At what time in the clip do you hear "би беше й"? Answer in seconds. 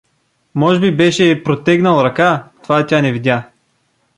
0.79-1.43